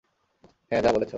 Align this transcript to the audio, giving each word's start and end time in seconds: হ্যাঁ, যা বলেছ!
হ্যাঁ, 0.71 0.81
যা 0.81 0.89
বলেছ! 0.91 1.09